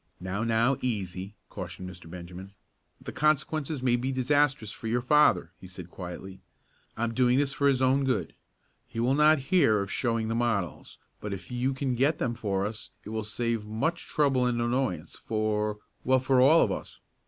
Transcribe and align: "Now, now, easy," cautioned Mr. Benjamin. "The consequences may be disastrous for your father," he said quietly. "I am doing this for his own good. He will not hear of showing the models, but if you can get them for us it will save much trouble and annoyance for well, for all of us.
"Now, 0.19 0.43
now, 0.43 0.77
easy," 0.81 1.35
cautioned 1.47 1.87
Mr. 1.87 2.09
Benjamin. 2.09 2.53
"The 2.99 3.11
consequences 3.11 3.83
may 3.83 3.95
be 3.97 4.11
disastrous 4.11 4.71
for 4.71 4.87
your 4.87 4.99
father," 4.99 5.51
he 5.61 5.67
said 5.67 5.91
quietly. 5.91 6.39
"I 6.97 7.03
am 7.03 7.13
doing 7.13 7.37
this 7.37 7.53
for 7.53 7.67
his 7.67 7.83
own 7.83 8.03
good. 8.03 8.33
He 8.87 8.99
will 8.99 9.13
not 9.13 9.37
hear 9.53 9.79
of 9.79 9.91
showing 9.91 10.27
the 10.27 10.33
models, 10.33 10.97
but 11.19 11.35
if 11.35 11.51
you 11.51 11.75
can 11.75 11.93
get 11.93 12.17
them 12.17 12.33
for 12.33 12.65
us 12.65 12.89
it 13.03 13.09
will 13.11 13.23
save 13.23 13.67
much 13.67 14.07
trouble 14.07 14.47
and 14.47 14.59
annoyance 14.59 15.15
for 15.15 15.77
well, 16.03 16.19
for 16.19 16.41
all 16.41 16.63
of 16.63 16.71
us. 16.71 16.99